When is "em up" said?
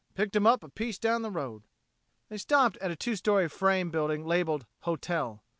0.35-0.63